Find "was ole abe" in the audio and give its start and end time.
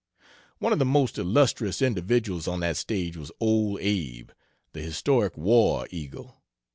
3.17-4.31